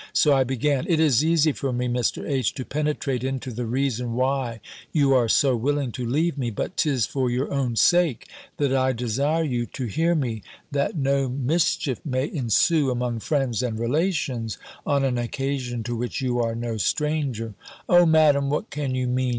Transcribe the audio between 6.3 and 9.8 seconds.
me: but 'tis for your own sake, that I desire you